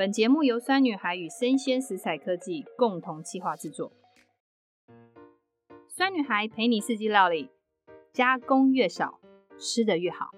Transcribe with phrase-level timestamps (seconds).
[0.00, 3.92] 本节目由酸女孩与生鲜食材科技共同企划制作。
[5.94, 7.50] 酸女孩陪你四季料理，
[8.10, 9.20] 加工越少，
[9.58, 10.30] 吃得越好。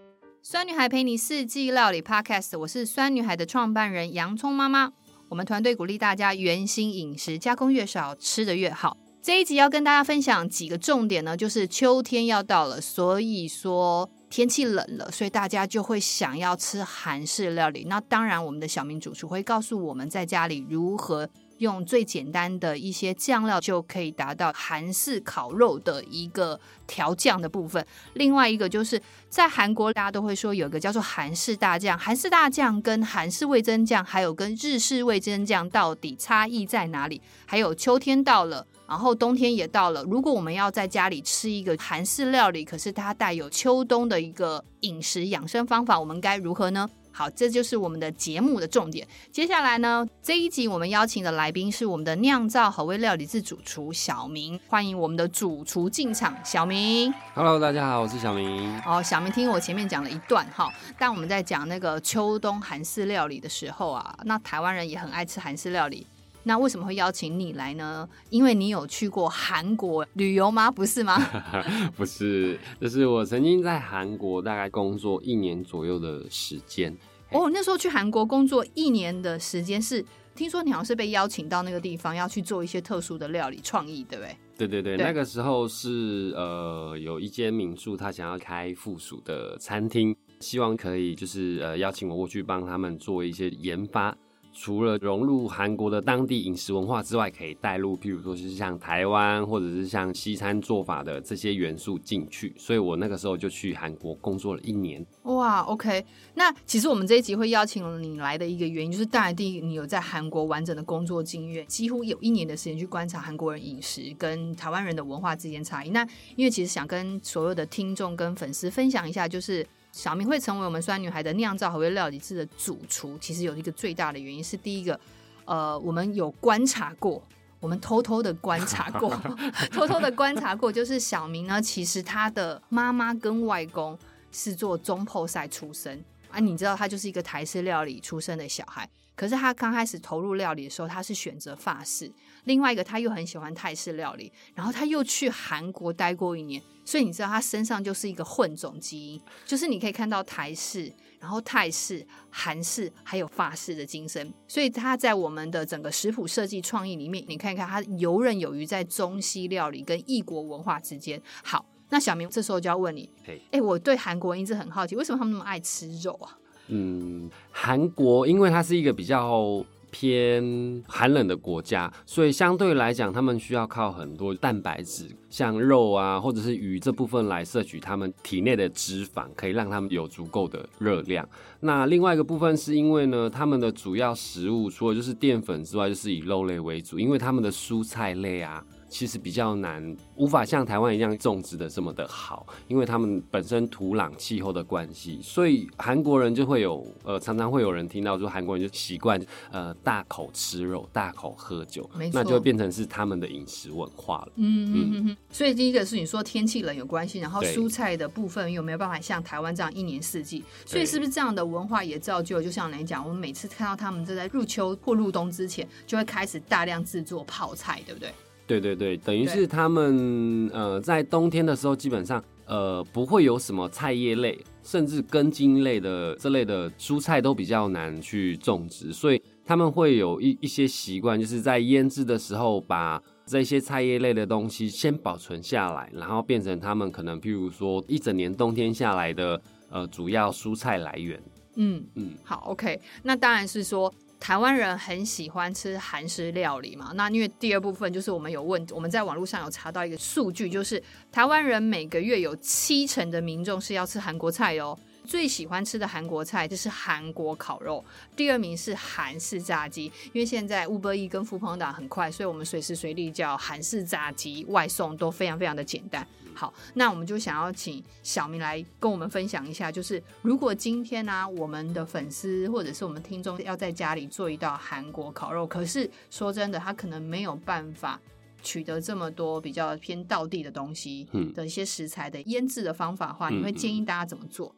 [0.43, 4.95] 酸女孩陪你四季料理 Podcast，我是酸女孩的创办人洋葱妈妈。
[5.29, 8.97] 我们团队鼓励大家原型饮食，加工越少，吃得越好。
[9.23, 17.85] 这一集要跟大家分享几个重点呢，就是秋天要到了，所以说天气冷了，所以大家就会想要吃韩式料理。
[17.85, 27.87] 那当然，我们的小明主厨会告诉我们在家里如何用最简单的一些酱料就可以达到韩式烤肉的一个调酱的部分。
[28.15, 28.99] 另外一个就是
[29.29, 37.21] 在韩国，大家都会说有一个叫做韩式大酱，韩式大酱跟韩式味增酱，还有跟日式味增酱到底差异在哪里？
[37.45, 38.67] 还有秋天到了。
[38.93, 46.87] 然后冬天也到了，如果我们要在家里吃一个韩式料理，可是它带有秋冬的一个饮食养生方法，我们该如何呢？
[47.11, 49.09] 好，这就是我们的节目的重点。
[49.31, 56.37] 接下来呢，这一集我们邀请的来宾是我们的酿造好味料理自主厨小明，欢迎我们的主厨进场。
[56.45, 58.79] 小明，Hello，大家好，我是小明。
[58.87, 66.07] 哦，小明，听我前面讲了一段哈，但我们在讲那个秋冬韩式料理的时候啊，那台湾人也很爱吃韩式料理。
[66.45, 68.09] 那为什么会邀请你来呢？
[68.31, 70.71] 因为你有去过韩国旅游吗？
[70.71, 71.17] 不是吗？
[71.97, 76.97] 不是，就是我曾经在韩国大概工作一年左右的时间。
[77.31, 84.37] 哦，那时候去韩国工作一年的时间是，听说你好像是被邀请到那个地方要去做一些特殊的料理创意，对不对？
[84.59, 94.15] 对对对，对那个时候是呃有一间民宿，他想要开附属的餐厅，希望可以就是呃邀请我过去帮他们做一些研发。
[94.53, 102.55] 除了融入韩国的当地饮食文化之外，可以带入，譬如说，是像台湾或者是像西餐做法的这些元素进去。
[102.59, 105.05] 所以我那个时候就去韩国工作了一年。
[105.23, 106.05] 哇，OK。
[106.35, 115.91] 那其实我们这一集会邀请你来的一个原因，就是当然第一，你有在韩国完整的工作经验，几乎有一年的时间去观察韩国人饮食跟台湾人的文化之间差异。
[115.91, 119.67] 那因为其实想跟所有的听众跟粉丝分享一下，就是。
[119.93, 124.99] 小明会成为我们酸女孩的酿造和味料理制的主厨，其实有一个最大的原因是，第一个，
[125.45, 127.23] 呃，我们有观察过，
[127.61, 129.15] 我们偷偷的观察过，
[129.71, 133.97] 偷偷的观察过，就是小明呢，其实他的妈妈跟外公
[134.33, 136.03] 是做中破赛出身。
[136.31, 142.11] 啊，你知道他就是一个台式料理出身的小孩，可是他刚开始投入料理的时候，他是选择法式，
[142.45, 146.61] 另外一个他又很喜欢泰式料理，然后他又去韩国待过一年。
[146.85, 154.35] 所以你知道他身上就是一个混种基因，就是你可以看到台式、然后泰式、韩式还有法式的精神。
[154.49, 161.23] 所以他在我们的整个食谱设计创意里面，你看一看他游刃有余在中西料理跟异国文化之间。
[161.45, 163.09] 好，那小明这时候就要问你，
[163.53, 166.37] 哎我对韩国人一直很好奇，为什么他们那么爱吃肉啊？
[166.67, 169.65] 嗯，韩国因为它是一个比较。
[169.93, 181.27] 偏寒冷的国家，所以相对来讲，他们需要靠很多蛋白质，像肉啊，或者是鱼这部分来摄取他们体内的脂肪，可以让他们有足够的热量。
[181.61, 188.63] 那另外一个部分是因为呢，他们的主要食物除了就是淀粉之外，就是以肉类为主，因为他们的蔬菜类啊。
[188.93, 199.19] 其实比较难，无法像台湾一样种植的这么的好，因为他们本身土壤气候的关系，所以韩国人就会有呃，常常会有人听到说韩国人就习惯
[199.51, 204.33] 呃大口吃肉、大口喝酒，那就会变成是他们的饮食文化了。
[204.37, 205.17] 嗯嗯嗯嗯。
[205.31, 210.45] 所以第一个是你说天气冷有关系，然后蔬菜的部分有没有办法像台湾这样一年四季？
[210.67, 218.11] 所以是不是这样的文化也造就，就像你讲，我们每次看到他们就在入秋或入冬之前，就会开始大量制作泡菜，对不对？
[218.47, 239.41] 对对对，等于是他们呃，在冬天的时候，基本上呃不会有什么菜叶类，甚至根茎类的这类的蔬菜都比较难去种植，所以他们会有一一些习惯，就是在腌制的时候把这些菜叶类的东西先保存下来，然后变成他们可能譬如说一整年冬天下来的
[239.71, 241.23] 呃主要蔬菜来源。
[241.57, 243.93] 嗯嗯，好，OK，那当然是说。
[244.23, 246.93] 台湾人很喜欢吃韩式料理嘛？
[246.95, 250.81] 那因为第二部分就是我们有问，我们在网络上有查到一个数据，就是
[251.11, 254.79] 台湾人每个月有七成的民众是要吃韩国菜哦。
[255.05, 257.85] 最喜欢吃的韩国菜就是韩国烤肉，
[258.15, 259.87] 第二名是韩式炸鸡。
[260.13, 266.07] 因为现在 Uber Eats 跟 Foodpanda 很快，所以我们随时随地叫韩式炸鸡外送都非常非常的简单。
[266.35, 278.01] 好，那我们就想要请小明来跟我们分享一下，就是如果今天呢、啊，我们的粉丝或者是我们听众要在家里做一道韩国烤肉，可是说真的，他可能没有办法
[278.43, 284.55] 取得这么多比较偏道地的东西的一些食材的腌制的方法的话，你会建议大家怎么做？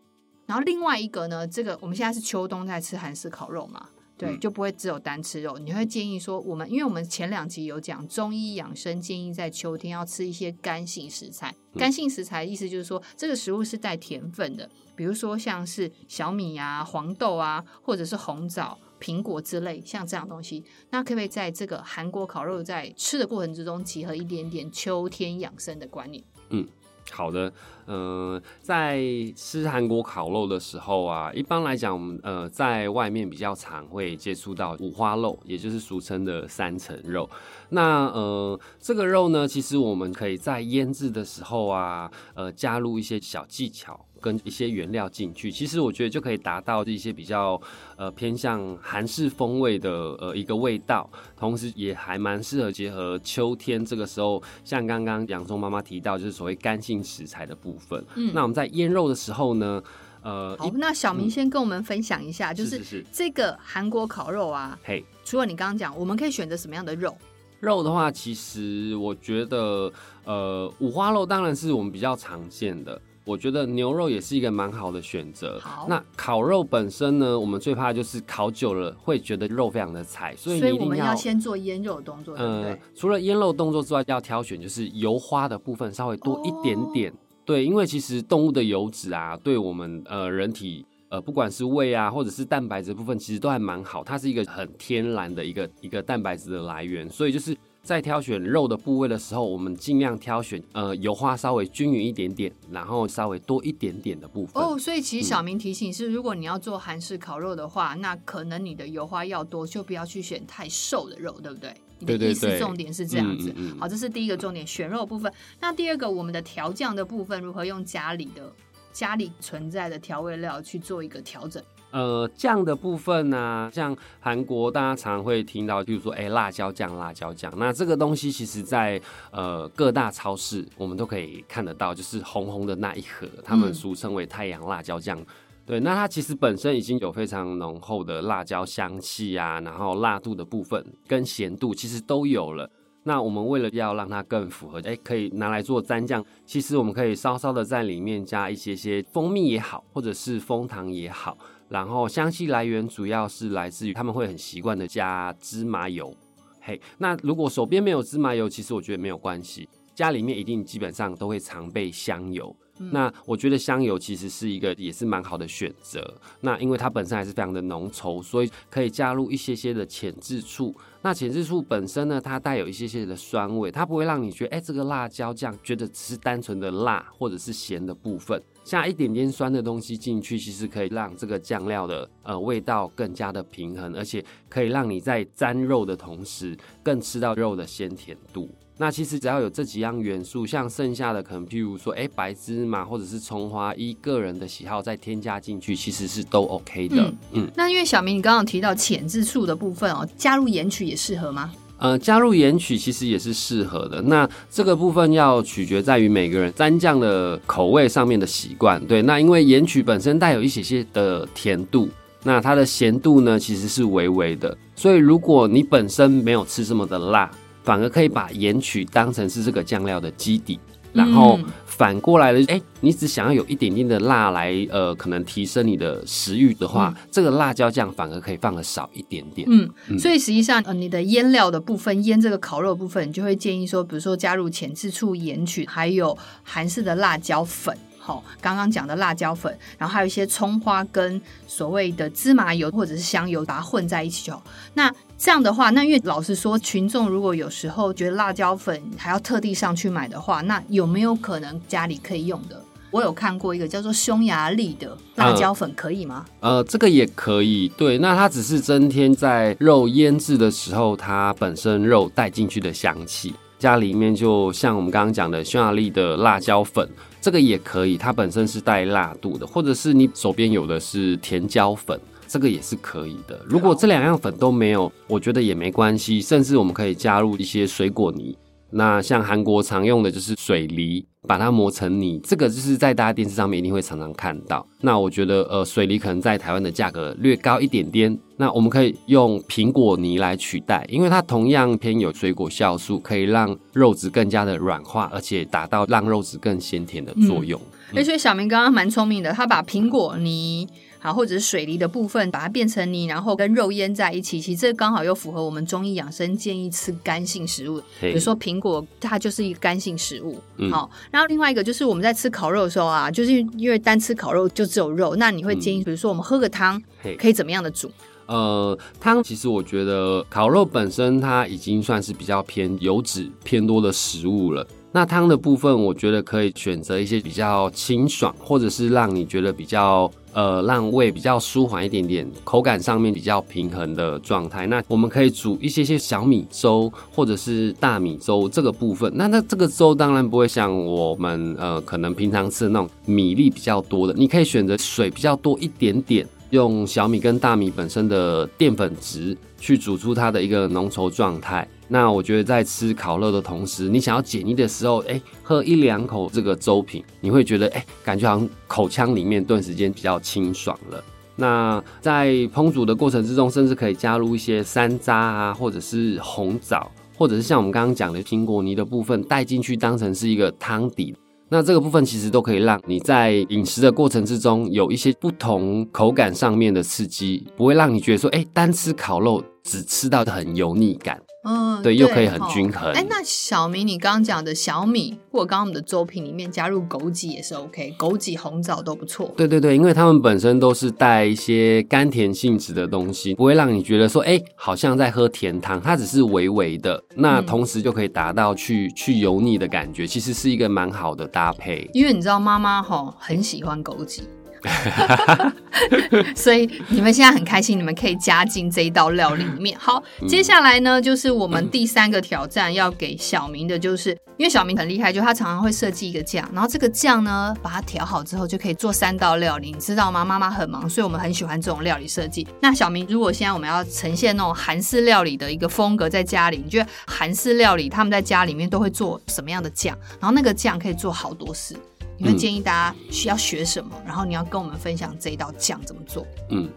[0.46, 3.88] 然后另外一个呢，这个我们现在是秋冬在吃韩式烤肉嘛，
[4.18, 5.58] 对，嗯、就不会只有单吃肉。
[5.58, 11.54] 你会建议说，我们因为我们前两集有讲中医养生，建议在秋天要吃一些干性食材。
[11.76, 20.62] 干性食材意思就是说，这个食物是带甜分的，比如说像是小米啊、黄豆啊，或者是红枣、苹果之类，像这样东西。
[20.90, 26.22] 那可不可以在这个韩国烤肉在吃的过程之中，结合一点点秋天养生的观念？
[26.50, 26.68] 嗯。
[27.12, 27.52] 好的，
[27.86, 29.00] 嗯、呃，在
[29.36, 37.28] 吃韩国烤肉的时候啊，一般来讲，呃在外面比较常会接触到五花肉，也就是俗称的三层肉。
[37.68, 43.98] 那呃，这个肉呢，其实我们可以在腌制的时候啊，呃，加入一些小技巧。
[44.24, 47.60] 跟一些原料进去，其实我觉得就可以达到一些比较
[47.96, 58.02] 呃偏向韩式风味的呃一个味道，同时也还蛮适合结合秋天这个时候，像刚刚洋葱妈妈提到，就是所谓干性食材的部分。
[58.14, 59.82] 嗯，那我们在腌肉的时候呢，
[60.22, 67.14] 呃，好，那小明先跟我们分享一下，嗯、就是是这个韩国烤肉啊，嘿，除了你刚刚讲，我们可以选择什么样的肉？
[67.60, 69.92] 肉的话，其实我觉得
[70.24, 72.98] 呃五花肉当然是我们比较常见的。
[73.24, 75.58] 我觉得牛肉也是一个蛮好的选择。
[75.60, 82.70] 好，那烤肉本身呢，我们最怕就是烤久了会觉得肉非常的柴，所以我们要先做腌肉的动作，对不对？
[82.72, 87.10] 呃，除了腌肉动作之外，要挑选就是油花的部分稍微多一点点。
[87.10, 87.14] 哦、
[87.46, 94.04] 对，因为其实动物的油脂啊，对我们呃人体呃不管是胃啊或者是蛋白质部分，其实都还蛮好。
[94.04, 97.56] 它是一个很天然的一个一个蛋白质的来源，所以就是。
[97.84, 104.62] 在挑选肉的部位的时候，我们尽量挑选呃油花稍微均匀一点点，然后稍微多一点点的部分。
[104.62, 111.74] 哦，所以其实小明提醒是，如果你要做韩式烤肉的话，嗯、那可能你的油花要多，就不要去选太瘦的肉，对不对？
[111.98, 113.50] 你的意思重点是这样子。
[113.50, 115.30] 对对对，好，这是第一个重点，选肉部分。
[115.60, 118.50] 那第二个，我们的调酱的部分，如何用家里的
[118.94, 121.62] 家里存在的调味料去做一个调整？
[121.94, 127.54] 呃，酱的部分呢、啊，像韩国大家常会听到，比如说，哎、欸，辣椒酱，辣椒酱。
[127.56, 129.00] 那这个东西其实在
[129.30, 135.16] 呃各大超市我们都可以看得到，就是红红的那一盒，他们俗称为太阳辣椒酱。
[135.20, 135.26] 嗯、
[135.64, 142.68] 对，那它其实本身已经有非常浓厚的辣椒香气啊，然后辣度的部分跟咸度其实都有了。
[143.04, 151.36] 那我们为了要让它更符合，哎、可以拿来做蘸酱，其实我们可以稍稍的在里面加一些些蜂蜜也好，或者是蜂糖也好。
[151.68, 156.14] 然后香气来源主要是来自于他们会很习惯的加芝麻油，
[156.60, 162.54] 嘿，那如果手边没有芝麻油，其实我觉得没有关系，家里面一定基本上都会常备香油。
[162.78, 166.02] 那我觉得香油其实是一个也是蛮好的选择。
[166.40, 170.74] 那因为它本身还是非常的浓稠，所以可以加入一些些的浅渍醋。
[171.02, 178.42] 那浅渍醋本身呢，它带有一些些的酸味，它不会让你觉得哎，这个辣椒酱觉得只是单纯的辣或者是咸的部分。
[178.64, 188.48] 加一点点酸的东西进去，其实可以让这个酱料的呃味道更加的平衡，而且可以让你在沾肉的同时，更吃到肉的鲜甜度。
[188.76, 196.96] 那其实只要有这几样元素，像剩下的可能譬如说，哎，白芝麻或者是葱花，依个人的喜好再添加进去，其实是都 OK 的。
[196.96, 201.52] 嗯，嗯，那因为小明你刚刚提到浅渍醋的部分哦，加入盐曲也适合吗？
[201.78, 204.00] 呃，加入盐曲其实也是适合的。
[204.02, 208.84] 那这个部分要取决在于每个人蘸酱的口味上面的习惯。
[208.86, 211.88] 对，那因为盐曲本身带有一些些的甜度，
[212.22, 214.56] 那它的咸度呢其实是微微的。
[214.74, 217.30] 所以如果你本身没有吃这么的辣，
[217.64, 220.60] 反而可以把盐曲当成是这个酱料的基底。
[220.92, 229.44] 然后反过来的，哎、欸，你只想要有一点点的辣来，呃，可能提升你的食欲的话，嗯、这个辣椒酱反而可以放的少一点点。
[229.50, 237.76] 嗯，嗯，所以实际上，呃，你的腌料的部分，腌这个烤肉的部分，你就会建议说，比如说加入浅渍醋、盐曲，还有韩式的辣椒粉。
[238.06, 244.42] 好，刚刚讲的辣椒粉，然后还有一些葱花跟所谓的芝麻油或者是香油，把它混在一起就好。
[244.74, 252.62] 那这样的话，那因为老实说，群众如果有时候觉得辣椒粉还要特地上去买的话，那有没有可能家里可以用的？
[252.90, 256.26] 我有看过一个叫做匈牙利的辣椒粉，可以吗？
[256.40, 257.68] 呃，呃，这个也可以。
[257.70, 263.34] 对，那它只是增添在肉腌制的时候，它本身肉带进去的香气。
[263.58, 266.86] 家里面就像我们刚刚讲的匈牙利的辣椒粉。
[267.24, 273.40] 这个也可以，它本身是带辣度的，或者是你手边有的是甜椒粉，这个也是可以的。
[273.46, 278.36] 如果这两样粉都没有，我觉得也没关系，甚至我们可以加入一些水果泥。
[278.68, 284.66] 那像韩国常用的就是水梨，把它磨成泥，这个就是在大家电视上面一定会常常看到。
[284.82, 288.18] 那我觉得，呃，水梨可能在台湾的价格略高一点点。
[288.36, 297.60] 那我们可以用苹果泥来取代，因为它同样偏有水果酵素，可以让肉质更加的软化，而且达到让肉质更鲜甜的作用。
[297.94, 300.68] 而且、小明刚刚蛮聪明的，他把苹果泥。
[300.98, 304.40] 好，或者是水梨的部分，把它变成泥，然后跟肉腌在一起。
[304.40, 310.40] 其实这刚好又符合我们中医养生建议吃干性食物，比如说苹果，它就是一个干性食物。
[310.56, 316.82] 嗯、好，然后另外一个就是我们在吃烤肉的时候啊，就是因为单吃烤肉就只有肉，那你会建议，嗯、比如说我们喝个汤，
[317.18, 317.90] 可以怎么样的煮？
[318.26, 324.66] 呃，汤其实我觉得烤肉本身它已经算是比较偏油脂偏多的食物了。
[324.92, 334.68] 那汤的部分，我觉得可以选择一些比较清爽，或者是让你觉得比较呃让胃比较舒缓一点点，口感上面比较平衡的状态。
[334.68, 339.12] 那我们可以煮一些些小米粥，或者是大米粥这个部分。
[339.16, 346.24] 那那这个粥当然不会像我们呃可能平常吃的那种米粒比较多的，你可以选择水比较多一点点。
[346.54, 351.68] 用小米跟大米本身的淀粉质去煮出它的一个浓稠状态。
[351.86, 361.04] 那我觉得在吃烤肉的同时，你想要解腻的时候，哎、喝一两口这个粥品，你会觉得哎、感觉好像口腔里面顿时间比较清爽了。
[361.36, 371.14] 那在烹煮的过程之中，甚至可以加入一些山楂啊，或者是红枣，或者是像我们刚刚讲的苹果泥的部分带进去，当成是一个汤底。
[371.48, 381.20] 那这个部分其实都可以让你在饮食的过程之中有一些不同口感上面的刺激，不会让你觉得说，哎，单吃烤肉只吃到的很油腻感。
[381.44, 382.90] 嗯，对，又可以很均衡。
[382.92, 389.32] 哎，那小明，你刚刚讲的小米，或者刚刚我们的粥品里面加入枸杞也是 OK，枸杞、红枣都不错。
[389.36, 397.02] 对对对，因为它们本身都是带一些甘甜性质的东西，不会让你觉得说，哎，好像在喝甜汤，它只是微微的。
[397.14, 401.88] 那同时就可以达到去去油腻的感觉，其实是一个蛮好的搭配。
[401.92, 404.22] 因为你知道妈妈吼很喜欢枸杞。
[406.34, 409.78] 所以你们现在很开心，你们可以加进这一道料理里面。
[409.78, 420.24] 好，接下来呢，就是我们第三个挑战要给小明的，就是因为小明很厉害，就他常常会设计一个酱，然后这个酱呢，把它调好之后就可以做三道料理，你知道吗？
[420.24, 422.46] 妈妈很忙，所以我们很喜欢这种料理设计。
[422.60, 429.96] 那小明，如果现在我们要呈现那种韩式料理的一个风格，在家里，你觉得韩式料理他们在家里面都会做什么样的酱？
[430.20, 431.76] 然后那个酱可以做好多事。
[432.16, 433.90] 你会建议大家需要学什么？
[433.96, 436.26] 嗯、然后你要跟我们分享这一道酱怎么做？
[436.50, 436.68] 嗯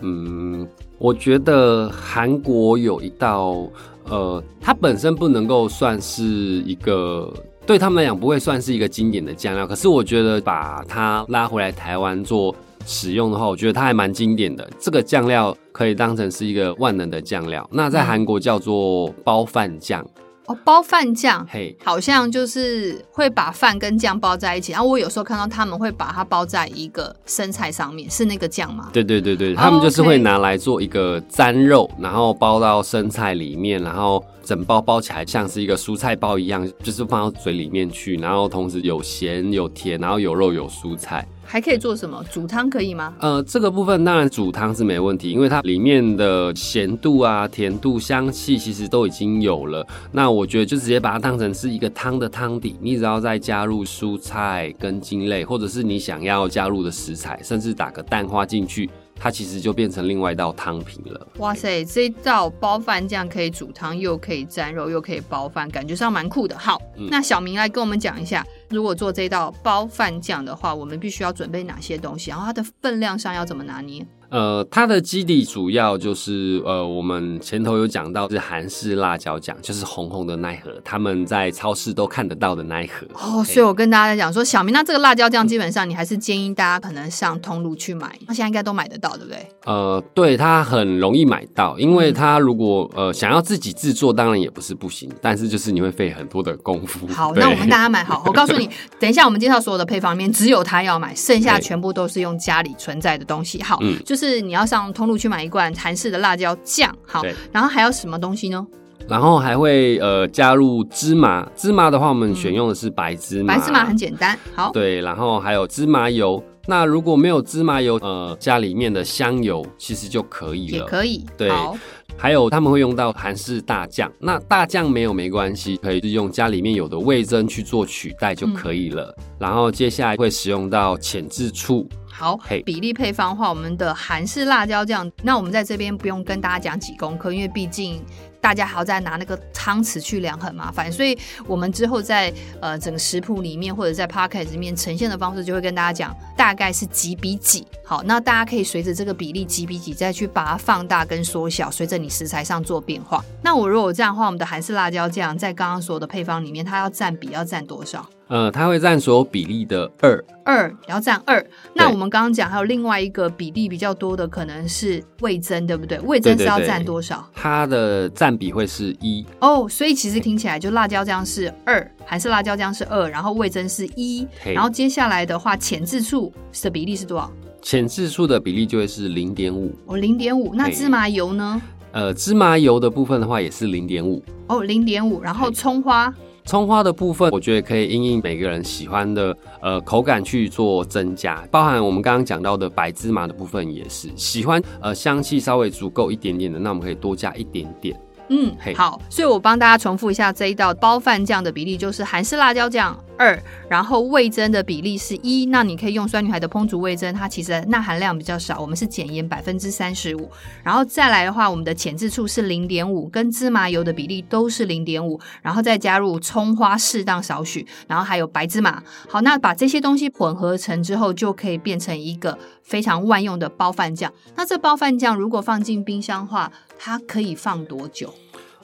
[0.00, 3.66] 嗯，我觉得韩国有一道，
[4.08, 7.32] 呃，它本身不能够算是一个
[7.64, 14.68] 对他们来讲不会算是一个经典的酱料，可是我觉得把它拉回来台湾做使用的话，我觉得它还蛮经典的。
[14.78, 17.66] 这个酱料可以当成是一个万能的酱料。
[17.72, 20.06] 那在韩国叫做包饭酱。
[20.46, 24.72] 哦，包饭酱，嘿，好像就是会把饭跟酱包在一起。
[24.72, 28.90] 然后我有时候看到他们会把它包在一个生菜上面，是那个酱吗？
[28.92, 41.26] 对对对对，他们就是会拿来做一个沾肉，然后包到生菜里面，然后整包包起来像是一个蔬菜包一样，就是放到嘴里面去，然后同时有咸有甜，然后有肉有蔬菜。
[41.44, 42.24] 还可以做什么？
[42.30, 43.14] 煮汤可以吗？
[43.20, 49.86] 呃，这个部分当然煮汤是没问题，因为它里面的咸度啊、甜度、香气其实都已经有了。
[50.12, 58.90] 那我觉得就直接把它当成是一个汤的汤底，你只要再加入蔬菜、根茎类，或者是你想要加入的食材，甚至打个蛋花进去。
[59.16, 61.26] 它其实就变成另外一道汤品了。
[61.38, 66.58] 哇塞，这一道包饭酱可以煮汤，又可以沾肉，又可以包饭，感觉上蛮酷的。
[66.58, 72.30] 好，嗯、那小明来跟我们讲一下，如果做这道包饭酱的话，我们必须要准备哪些东西？
[72.30, 74.04] 然后它的分量上要怎么拿捏？
[74.30, 83.06] 呃，它的基底主要就是呃，我们前头有讲到是韩式辣椒酱，就是红红的那一盒，他们在超市都看得到的那一盒。
[83.14, 89.46] 哦，所以我跟大家讲说，小明，那这个辣椒酱基本上你还是建议大家可能上通路去买，那现在应该都买得到，对不对？
[89.64, 97.06] 呃，对，它很容易买到，因为它如果呃想要自己制作，当然也不是不行，但是就是你会费很多的功夫。
[97.08, 103.62] 好，那我们大家买好， 我告诉你，等一下我们介绍所有的配方里面，只有他要买，剩下全部都是用家里存在的东西。
[103.62, 104.24] 好，嗯，就是。
[104.24, 108.66] 是你要上通路去买一罐韩式的辣椒酱，好，然后还有什么东西呢？
[109.06, 121.50] 然后还会呃加入芝麻，芝麻的话我们选用的是白芝麻，白芝麻很简单，好，对，然后还有芝麻油，那如果没有芝麻油，呃，家里面的香油其实就可以了，也可以，对。
[121.50, 121.76] 好
[122.16, 129.12] 还有他们会用到韩式大酱，那大酱没有没关系，可以用家里面有的味增去做取代就可以了。
[129.18, 131.88] 嗯、然后接下来会使用到浅渍醋。
[132.16, 138.00] 好，嘿比例配方的话，我们的韩式辣椒酱，那我们在这边不用跟大家讲几公克，因为毕竟。
[138.44, 142.30] 大家还要再拿那个汤匙去量，很麻烦，所以我们之后在
[142.60, 147.66] 呃整个食谱里面或者在 podcast 里面呈现的方式，就会跟大家讲大概是几比几。
[147.82, 153.24] 好，那大家可以随着这个比例几比几再去把它放大跟缩小，随着你食材上做变化。
[153.40, 158.06] 那我如果这样的话，我们的韩式辣椒酱在刚刚所有的配方里面，它要占比要占多少？
[158.28, 161.44] 呃，它会占所有比例的二，二要占二。
[161.74, 165.98] 那我们刚刚讲还有另外一个比例比较多的，可能是味增，对不对？
[166.00, 167.28] 味增是要占多少？
[167.34, 169.24] 它的占比会是一。
[169.40, 177.30] 哦，所以其实听起来就辣椒酱是二，韩式辣椒酱是二，然后味增是一，然后接下来的话，浅渍醋的比例是多少？
[177.60, 179.74] 浅渍醋的比例就会是零点五。
[179.86, 180.54] 哦，零点五。
[180.54, 181.60] 那芝麻油呢？
[181.92, 184.22] 呃，芝麻油的部分的话也是零点五。
[184.48, 185.22] 哦，零点五。
[185.22, 186.12] 然后葱花。
[186.44, 197.98] 葱花的部分，我觉得可以因应每个人喜欢的呃口感去做增加，包含我们刚刚讲到的白芝麻的部分也是，喜欢呃香气稍微足够一点点的，那我们可以多加一点点。
[198.28, 205.46] 嗯，好，所以我帮大家重复一下这一道包饭酱的比例，就是韩式辣椒酱二，然后味噌的比例是一。
[205.46, 210.30] 那你可以用酸女孩的烹煮味噌，它其实钠含量比较少，我们是减盐百分之三十五。
[210.62, 218.82] 然后再来的话，我们的浅渍醋是零点五，跟芝麻油的比例都是零点五，然后再加入葱花适当少许，然后还有白芝麻。
[219.08, 224.12] 好，那把这些东西混合成之后，就可以变成一个非常万用的包饭酱。
[224.34, 228.12] 那这包饭酱如果放进冰箱的话，它可以放多久？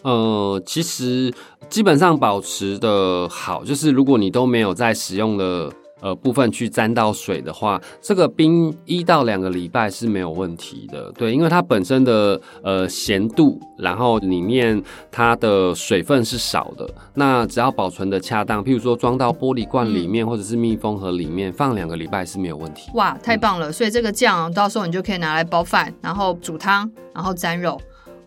[0.03, 1.33] 呃，其实
[1.69, 11.13] 基本上保持的好，就是如果你都没有在使用的呃部分去沾到水的话，这个冰一到两个礼拜是没有问题的。
[11.13, 22.91] 对，因为它本身的呃咸度，然后里面它的水分是少的，那只要保存的恰当，譬如说装到玻璃罐里面或者是密封盒里面，放两个礼拜是没有问题。
[22.95, 23.69] 哇，太棒了！
[23.69, 27.79] 嗯，所以这个酱到时候你就可以拿来煲饭，然后煮汤，然后沾肉。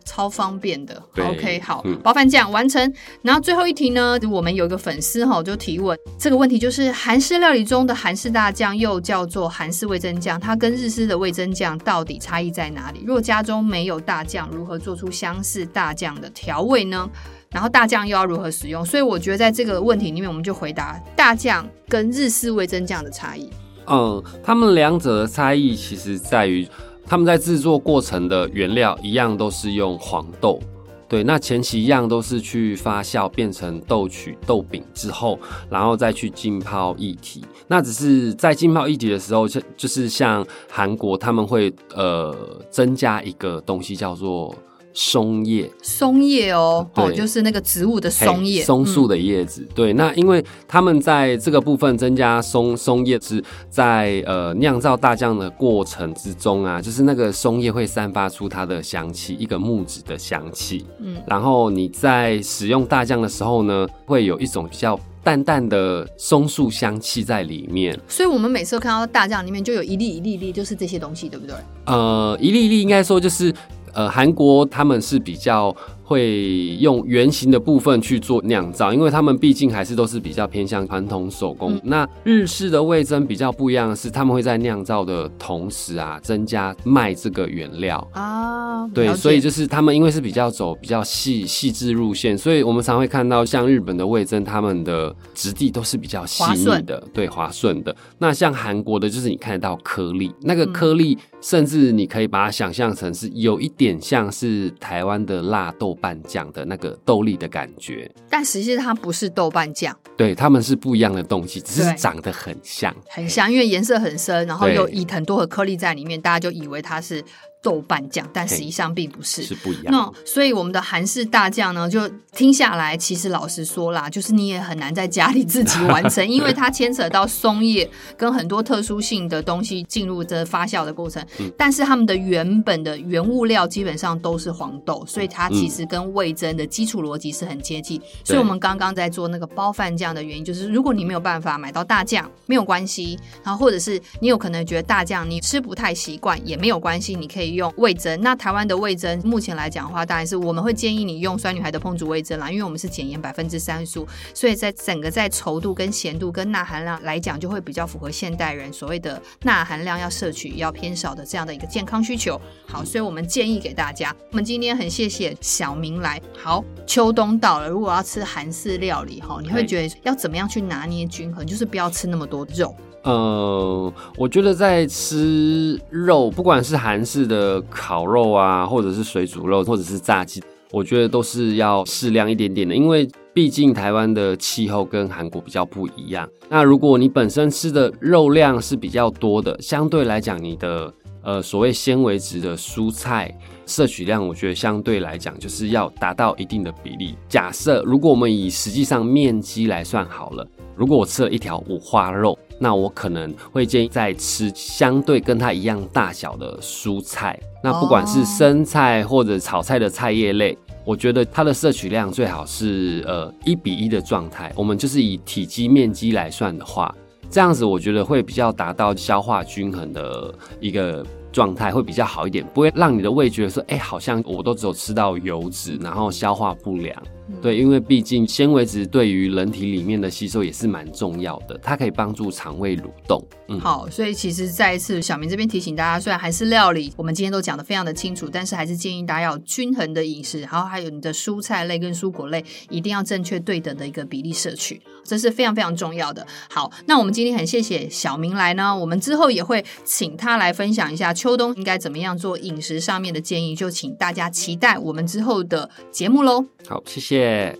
[0.06, 2.94] 超方便的，OK，好，嗯、包饭酱完成。
[3.22, 13.04] 然后最后一题呢，我们有一个粉丝哈就提问这个问题，就是韩式料理中的韩式大酱又叫做韩式味增酱，它跟日式的味增酱到底差异在哪里？
[13.06, 17.10] 如果家中没有大酱，如何做出相似大酱的调味呢？
[17.50, 18.86] 然后大酱又要如何使用？
[18.86, 23.50] 所以我觉得在这个问题里面，我们就回答大酱跟日式味增酱的差异。
[23.86, 26.68] 嗯，他们两者的差异其实在于。
[27.06, 30.60] 他们在制作过程的原料一样都是用黄豆，
[31.08, 37.44] 对，那前期一样都是去发酵变成豆曲豆饼之后，然后再去浸泡液体。
[37.68, 42.36] 那只是在浸泡液体的时候，就就是像韩国他们会呃
[42.70, 44.54] 增加一个东西叫做。
[44.94, 49.62] 松叶，松叶哦，哦，就是那个植物的松叶，松树的叶子。
[49.62, 60.86] 嗯、对，那因为他们在这个部分增加松松叶是在呃酿造大酱的过程之中啊，就是那个松叶会散发出它的香气，一个木质的香气。
[61.00, 68.00] 嗯，然后你在使用大酱的时候呢，会有一种比较淡淡的松树香气在里面。
[68.08, 71.56] 所以我们每次都看到大酱里面就有一粒一粒粒，就是这些东西，对不对？
[71.86, 73.52] 呃，一粒一粒应该说就是。
[73.94, 75.76] 呃，韩国他们是比较。
[76.04, 81.74] 会用圆形的部分去做酿造，因为他们毕竟还是都是比较偏向传统手工。
[81.76, 88.88] 嗯、那日式的味增比较不一样的是，他们会在酿造的同时啊，增加卖这个原料啊。
[88.94, 97.96] 对，所以就是他们因为是比较走比较细细致路线，所以我们常会看到像日本的味增，他们的质地都是比较细腻的，对，滑顺的。
[98.18, 117.24] 那像韩国的，就是你看得到颗粒，那个颗粒甚至你可以把它想象成是有一点像是台湾的辣豆瓣酱的那个豆粒的感觉，但实际它不是豆瓣酱，对，它们是不一样的东西，只是长得很像，很像，因为颜色很深，然后有以很多的颗粒在里面，大家就以为它是。
[117.64, 119.86] 豆瓣酱，但实际上并不是，是不一样。
[119.86, 131.26] 那所以我们的韩式大酱呢，就听下来，其实老实说啦，就是你也很难在家里自己完成， 因为它牵扯到松叶跟很多特殊性的东西进入这发酵的过程。
[131.40, 137.98] 嗯、但是他们的原本的原物料基本上都是黄豆，所以它其实跟味增的基础逻辑是很接近。
[137.98, 143.18] 嗯、所以我们刚刚在做那个包饭酱的原因，就是如果你没有办法买到大酱，没有关系。
[143.42, 147.53] 然后或者是你有可能觉得大酱你吃不太习惯，也没有关系，你可以。
[147.54, 162.40] 用味增，那台湾的味增目前来讲的话，当然是我们会建议你用酸女孩的烹煮味增啦，因为我们是减盐百分之三十五，所以在整个在稠度跟咸度跟钠含量来讲，就会比较符合现代人所谓的钠含量要摄取要偏少的这样的一个健康需求。
[162.68, 166.22] 好，所以我们建议给大家，我们今天很谢谢小明来。
[166.38, 172.76] 好，秋冬到了，如果要吃韩式料理哈，你会觉得要怎么样去拿捏均衡，就是不要吃那么多肉。
[173.04, 186.28] 呃，我觉得在吃肉，不管是韩式的烤肉啊，或者是水煮肉，或者是炸鸡，我觉得都是要适量一点点的，因为毕竟台湾的气候跟韩国比较不一样。
[186.48, 197.16] 那如果你本身吃的肉量是比较多的，相对来讲，你的呃所谓纤维质的蔬菜摄取量，我觉得相对来讲就是要达到一定的比例。
[197.28, 207.38] 假设如果我们以实际上面积来算好了，如果我吃了一条五花肉，那我可能会建议再吃相对跟它一样大小的蔬菜。
[207.62, 214.50] 那不管是生菜或者炒菜的菜叶类，我觉得它的摄取量最好是呃一比一的状态。
[214.56, 216.96] 我们就是以体积面积来算的话，
[217.30, 226.96] 这样子我觉得会比较达到消化均衡的一个状态，会比较好一点，不会让你的味觉得说，哎、欸，好像我都只有吃到油脂，然后消化不良。
[227.42, 233.24] 对，因为毕竟纤维质对于人体里面的吸收也是蛮重要的，它可以帮助肠胃蠕动。
[233.48, 246.26] 嗯，好，所以其实再一次，小明这边提醒大家，虽然还是料理我们今天都讲的非常的清楚，但是还是建议大家要均衡的饮食，然后还有你的蔬菜类跟蔬果类一定要正确对等的一个比例摄取，这是非常非常重要的。
[246.50, 256.46] 好，那我们今天很谢谢小明来呢，我们之后也会请他来分享一下秋冬应该怎么样做饮食上面的建议，就请大家期待我们之后的节目喽。
[256.68, 257.56] 好，谢谢谢。